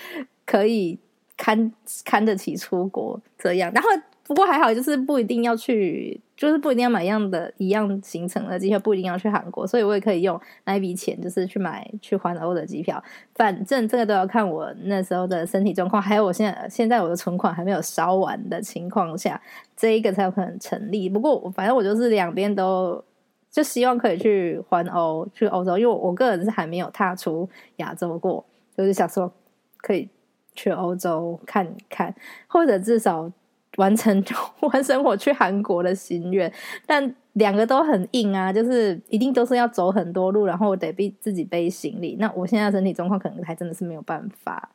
[0.46, 0.98] 可以
[1.36, 1.70] 堪
[2.06, 3.90] 堪得起出国这样，然后。
[4.30, 13.04] 不过还好，就是不一定要去，就是不一定要买一样的一样行程的机票，不一定要去韩国，所以我也可以用那一笔钱，就是去买去环欧的机票。
[13.34, 19.42] 反正这个都要看我那时候的身体状况，还有我现在现在我的存款还没有烧完的情况下，
[19.76, 21.10] 这一个才有可能成立。
[21.10, 23.04] 不过反正我就是两边都
[23.50, 28.46] 就希望可以去环欧，去欧洲，因为我个人是还没有踏出亚洲过，
[28.78, 29.34] 就是想说
[29.78, 30.08] 可以
[30.54, 32.14] 去欧洲看看，
[32.46, 33.32] 或者至少。
[33.80, 34.24] 完成
[34.60, 36.52] 完成我去韩国的心愿，
[36.86, 42.18] 但两个都很硬啊，就是一定都是要走很多路，然后得背自己背行李。
[42.20, 44.70] 那我现在身体状况可能还真的是没有办法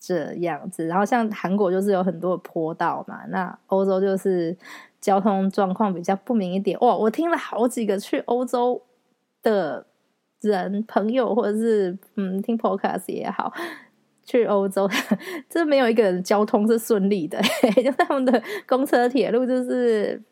[0.00, 0.86] 这样子。
[0.86, 4.56] 然后像韩国就是有很多坡道嘛，那欧洲就是
[4.98, 6.78] 交通状况比较不明一点。
[6.80, 8.80] 哇，我听了好几个去欧洲
[9.42, 9.84] 的
[10.40, 13.52] 人朋友，或者是嗯听 podcast 也好。
[14.28, 14.86] 去欧洲，
[15.48, 17.40] 这没有一个人交通是顺利的，
[17.82, 20.22] 就他们的公车、铁路就是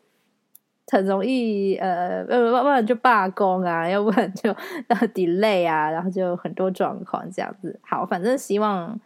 [0.91, 4.53] 很容易，呃，要不然就罢工啊，要不然就
[5.15, 7.79] delay 啊，然后就很多状况这样子。
[7.81, 8.99] 好，反正希望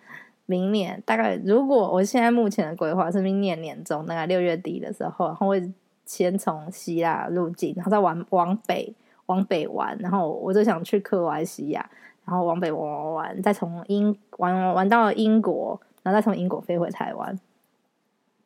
[0.46, 5.72] 明年大概，如果我现在目前的规划是明年年中，大概六月底的时候，然后会
[6.06, 8.94] 先从希腊入境，然后再往往北
[9.28, 11.90] 往北玩，然后我就想去克罗埃西亚。
[12.32, 17.38] 然后往北玩玩玩，再从英玩玩玩到英国，然后再从英国飞回台湾。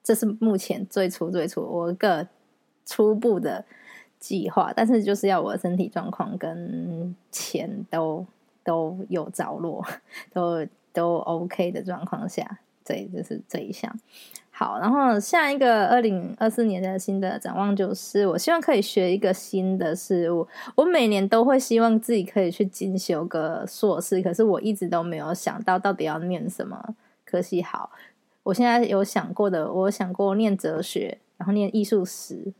[0.01, 2.27] 这是目前最初最初我个
[2.83, 3.63] 初步的
[4.17, 8.25] 计划，但是就是要我的身体状况跟钱都
[8.63, 9.85] 都有着落，
[10.33, 13.95] 都都 OK 的状况下，对，就是这一项。
[14.57, 20.47] 好，然后下一个二零二四年的新的展望就是，我希望可以学一个新的事物。
[20.75, 26.95] 我每年都会希望自己可以去进修个硕士，可是我一直都没有想到到底要念什么。
[27.25, 27.91] 可惜好，
[28.43, 32.53] 我现在有想过的，我想过念哲学，然后念艺术史，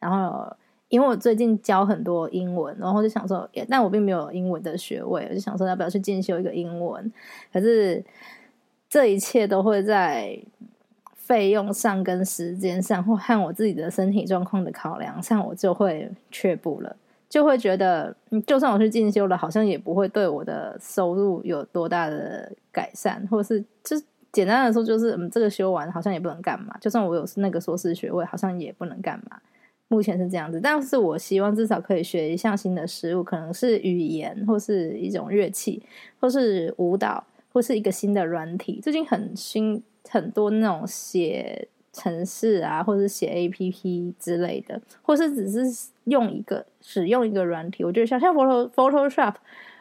[0.00, 0.52] 然后
[0.88, 7.12] 因为我最近教很多英文，然后就想说，但我并没有英文的学位，我就想说要不要去进修一个英文。
[7.52, 8.04] 可是
[8.88, 10.36] 这一切都会在。
[11.28, 16.96] 费用上跟时间上，或和我自己的身体状况的考量上，我就会却步了，
[17.28, 23.94] 就会觉得，就算我去进修了，好像也不会对我的收入有多大的改善，或是，就
[24.32, 29.38] 简单的说，就是嗯，这个修完好像也不能干嘛，就算我有那个硕士学位，好像也不能干嘛。
[29.88, 35.82] 目前是这样子，但是我希望至少可以学一项新的事物，可能是语言，或是一种乐器，
[36.20, 39.82] 或是舞蹈，或是一个新的软体，最近很新。
[40.08, 49.34] 很多那种写程式啊，或者写 A P P 之类的，或是只是用一个使用一个软体，我觉得像像 Photo Photoshop，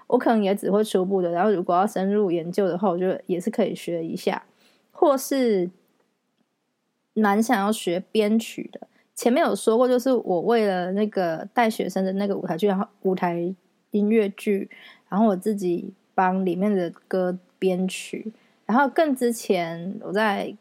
[0.07, 1.31] 我可能也只会初步的。
[1.31, 4.43] 然后如果要深入研究的话，我觉得也是可以学一下。
[4.91, 5.69] 或是
[7.13, 8.87] 蛮想要学编曲的。
[9.13, 13.53] 前面有说过，就是我为了那个带学生的那个舞台剧，然后舞台
[13.91, 14.67] 音乐剧，
[15.07, 18.33] 然后我自己帮里面的歌编曲。
[18.67, 20.55] 然后更之前，我在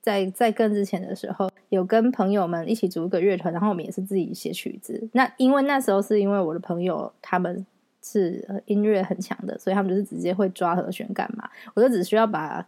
[0.00, 5.06] 在在更之前的时候，有跟朋友们一起组一个乐团，然后我们也是自己写曲子。
[5.12, 7.66] 那因为那时候是因为我的朋友他们
[8.00, 12.66] 是音乐很强的，所以他们就是直接会抓和弦干嘛，我就只需要把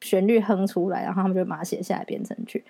[0.00, 2.64] 旋律哼出来，然后他们就把它写下来编成曲。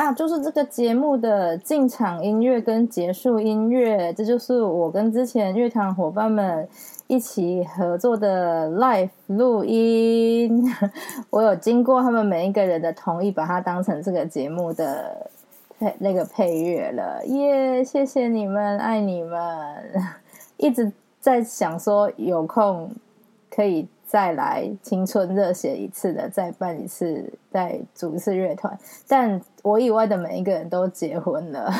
[0.00, 6.66] 啊，就是这个节目的进场音乐跟结束音乐，这就是我跟之前乐团伙伴们
[7.06, 10.64] 一起合作的 live 录音。
[11.28, 15.30] 我有经过他们每一个人的同意，把它当成这个节目的
[15.78, 17.22] 配那个配乐了。
[17.26, 19.38] 耶，谢谢你们，爱你们！
[20.56, 20.90] 一直
[21.20, 22.90] 在想说有空
[23.54, 23.86] 可以。
[24.10, 28.76] 再来青春热血一次的，再办一次，再组一次乐团。
[29.06, 31.70] 但我以外的每一个人都结婚了，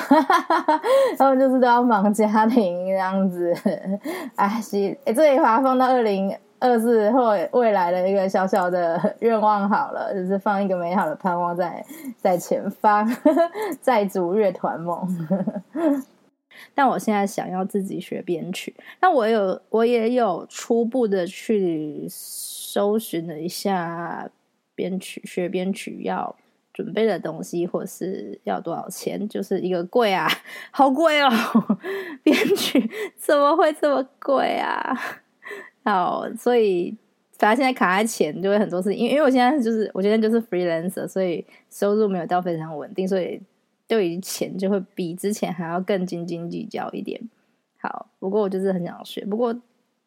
[1.17, 3.55] 他们就是都要忙家庭这样子。
[4.37, 11.85] 哎，希哎，这一把放到二零二四或未来的一个小小的愿望好了，就是放一个美好的盼望在
[12.19, 13.09] 在前方，
[13.81, 15.07] 再组乐团梦。
[16.75, 24.29] 但我现在想要自己学编曲，那我有我也有初步的去搜寻了一下
[24.75, 26.35] 编曲学编曲要
[26.83, 30.29] 准备的东西，或是要多少钱，就是一个贵啊，
[30.71, 31.31] 好贵哦！
[32.23, 34.97] 编曲怎么会这么贵啊？
[35.85, 36.97] 好，所以
[37.39, 43.41] 反正现在卡在钱就会很多事情，因为因为我现在就是我现在就是 freelancer，所以收入没有到非常稳定，所以。
[43.91, 47.21] 对于钱就会比之前还要更斤斤计较一点。
[47.81, 49.25] 好，不过我就是很想学。
[49.25, 49.53] 不过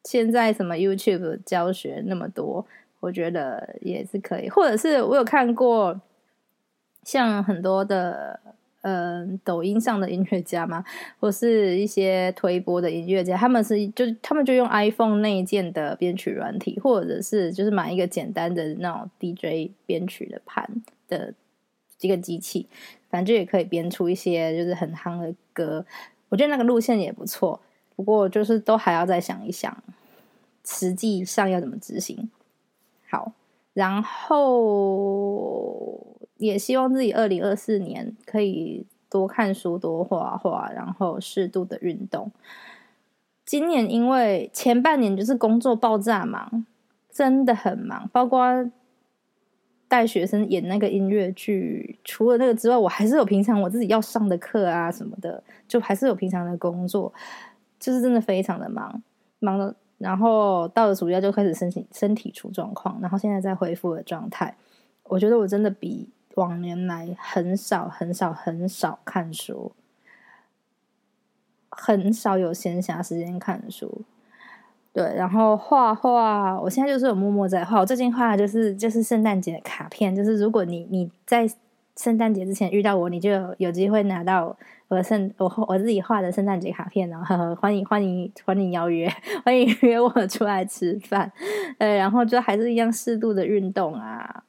[0.05, 2.65] 现在什么 YouTube 教学那么多，
[3.01, 4.47] 我觉得也是可以。
[4.49, 5.99] 或者是我有看过
[7.03, 8.39] 像很多的
[8.81, 10.83] 嗯抖音上的音乐家嘛，
[11.19, 20.69] 或是一些推播的音乐家，他们是就他们就用 iPhone 内建的编曲软体，或者是就是买一个简单的那种 DJ 编曲的盘
[21.07, 21.33] 的
[21.97, 22.67] 这个机器。
[23.09, 25.85] 反正也可以编出一些就是很夯的歌，
[26.29, 27.59] 我觉得那个路线也不错。
[27.95, 29.83] 不过就是都还要再想一想，
[30.65, 32.31] 实际上要怎么执行。
[33.07, 33.31] 好，
[33.73, 35.95] 然后
[36.37, 42.31] 也希望自己二零二四年可以多看书、多画画，然后适度的运动。
[43.45, 46.65] 今年因为前半年就是工作爆炸忙，
[47.11, 48.71] 真的很忙，包括。
[49.85, 57.13] 带学生演那个音乐剧，除了那个之外，我还是有平常我自己要上的课啊什么的，就还是有平常的工作，
[57.79, 59.03] 就是真的非常的忙，
[59.37, 59.75] 忙的。
[59.99, 64.57] 然后到了暑假就开始身体身体出状况，然后现在在恢复的状态。
[65.03, 69.71] 我觉得我真的比往年来很少很少很少看书，
[71.69, 74.01] 很少有闲暇时间看书。
[74.91, 77.79] 对，然后画画，我现在就是有默默在画。
[77.79, 81.49] 我最近画的就是就是圣诞节的卡片，就是如果你你在
[81.95, 84.55] 圣诞节之前遇到我，你就有机会拿到
[84.87, 89.11] 我圣我我自己画的圣诞节卡片，然 后欢迎欢迎欢迎邀约，
[89.43, 91.31] 欢迎约我出来吃饭。
[91.79, 94.43] 呃，然后就还是一样适度的运动啊。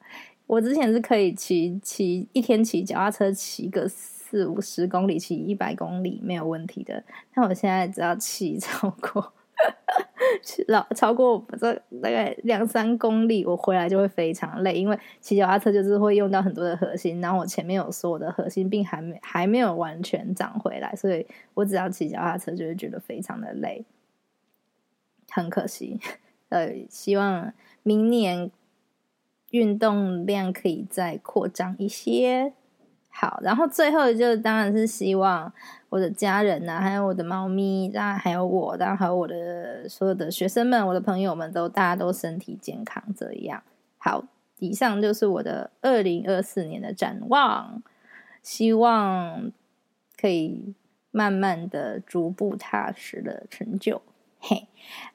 [0.46, 7.02] 我之前是可以骑骑一天骑脚踏车骑个四五十公里，骑一百公里没有问题的，
[7.34, 9.32] 但我现在只要骑超过。
[10.66, 11.72] 老超过这
[12.02, 21.24] 大概两三公里，我回来就会非常累，因为骑脚踏车就是会用到很多的核心，然后我前面有说我的核心并还没还没有完全长回来，所以
[21.54, 23.84] 我只要骑脚踏车就会觉得非常的累，
[25.30, 26.00] 很可惜。
[26.50, 27.52] 呃，希望
[27.84, 28.50] 明年
[29.54, 32.52] 运动量可以再扩张一些。
[33.08, 35.52] 好，然后最后就当然是希望
[35.90, 43.00] 我的家人呐，还有我的猫咪，当然还有我，当然还有我的所有的学生们，我的朋友们都大家都身体健康。
[43.16, 43.62] 这样
[43.96, 44.24] 好，
[44.58, 47.80] 以上就是我的二零二四年的展望，
[48.42, 49.52] 希望
[50.20, 50.74] 可以
[51.12, 54.02] 慢慢的、逐步踏实的成就。
[54.40, 54.66] 嘿，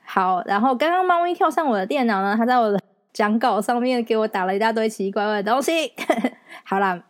[0.06, 2.80] 好，然后刚刚猫咪跳上我的电脑呢，它在我的
[3.20, 5.92] 讲稿上面给我打了一大堆奇奇怪怪的东西。
[6.64, 7.04] 好啦。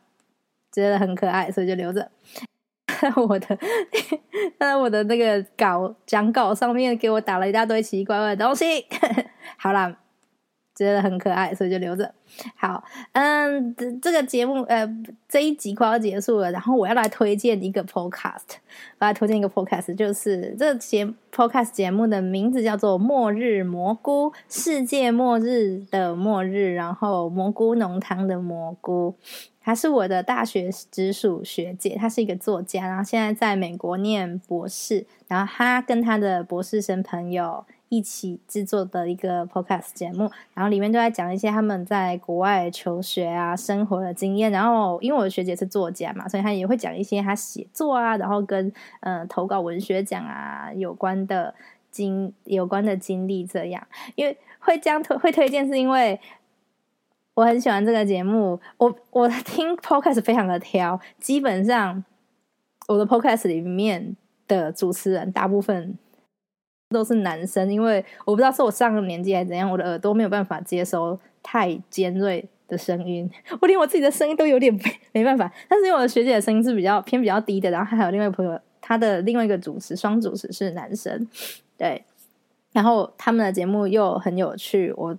[0.72, 2.10] 觉得很可爱，所以就留着。
[3.28, 3.58] 我的，
[4.60, 8.86] 在我的那个稿讲稿上面给我打了一大堆奇奇怪怪的东西。
[9.58, 9.98] 好啦，
[10.80, 12.10] 觉得很可爱，所以就留着。
[12.56, 14.88] 好，嗯，这个节目呃
[15.28, 18.56] 这一集快要结束了，然后我要来推荐一个 podcast，
[19.00, 29.16] 我来推荐一个 podcast，就是这节 podcast 节目的名字叫做《末日蘑菇》，世界末日的末日，然后蘑菇浓汤的蘑菇。
[29.62, 35.06] 她是我的大学直属学姐，她是一个作家，然后现在在美国念博士。
[35.28, 44.52] 然后她跟她的博士生朋友一起制作的一个 podcast 节目，然后里面都在讲一些他们在国外求学啊、生活的经验。
[44.52, 48.72] 然后因为我的学姐是作家嘛，所以她也会讲一些她写作啊，然后跟
[49.02, 51.54] 嗯投稿文学奖啊有关的
[51.92, 53.46] 经有关的经历。
[53.46, 53.86] 这样，
[54.16, 56.20] 因为会这样推会推荐，是因为。
[57.36, 62.04] 我很喜欢这个节目，我我听 podcast 非常的挑，基本上
[62.90, 65.98] 我的 podcast 里面的主持人大部分
[66.90, 73.30] 都是男生，因为我不知道是我上了年纪还是怎样，我的耳朵没有办法接收太尖锐的声音，
[73.62, 74.82] 我连我自己的声音都有点没
[75.12, 75.52] 没办法。
[75.68, 81.28] 但是因为我的学姐的声音是比较偏比较低的，然后还有另外一个朋友，他的另外一个主持双主持是男生，
[81.78, 82.04] 对。
[82.72, 85.18] 然后他们的节目又很有趣，我。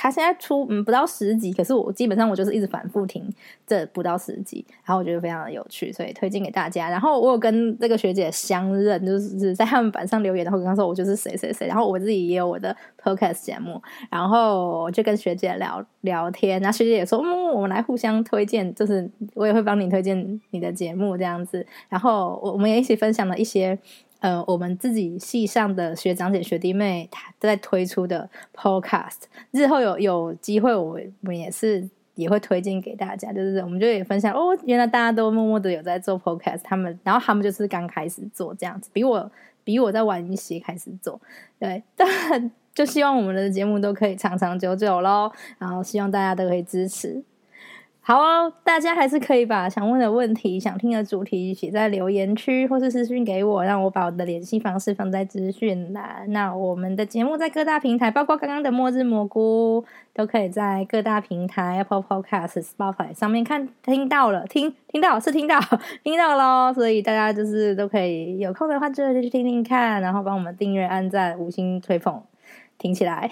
[0.00, 3.28] 他现在出嗯不到十集，可是我基本上我就是一直反复听
[3.66, 6.88] 这不到十集，然后我觉得非常的有趣，所以推荐给大家。
[6.88, 11.66] 然后我有跟这个学姐相认，就是在他们板上留言，然后跟她说我就是谁谁谁。
[11.66, 21.66] 然后我自己也有我的 podcast 节目，然后就跟学姐聊聊天，然后学姐也说嗯我们来互相推荐，就是我也会帮你推荐你的节目这样子。
[21.88, 23.76] 然后我我们也一起分享了一些。
[24.20, 33.32] 呃，我们自己系上的学长姐、学弟妹，他在推出的 Podcast，日后有有机会，我们也是也会推荐给大家。
[33.32, 39.30] 就是我们就也分享哦，原来大家都默默的有在做 Podcast，他们，然后他们就是刚开始做这样子，比我
[39.62, 41.20] 比我在晚一些开始做，
[41.58, 47.22] 对，但就希望我们的节目都可以长长久久喽，然后希望大家都可以支持。
[48.08, 56.24] 好哦，大家还是可以把想问的问题、想听的主题写在留言区，或是私信给我，让我把我的联系方式放在资讯栏。
[56.28, 59.84] 那我们的节目在各大平台，包括刚刚的末日蘑菇，
[60.14, 65.60] 都可以在各大平台 Apple Podcast、Spotify 上面看听到了，听听到是听到
[66.02, 66.72] 听到喽。
[66.72, 72.22] 所以大家就是都可以有空的话，就去听听看，然后帮我们订阅、按赞、五星吹捧。
[72.78, 73.28] 听起来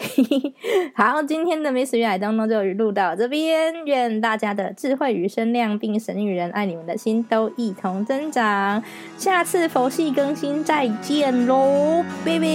[0.94, 3.72] 好，今天的 Miss 与海当中就录到这边。
[3.86, 8.82] 愿大家的智慧与声量，并神与人爱你们的心都一同增长。
[9.16, 12.46] 下次佛系更新再见喽，拜拜。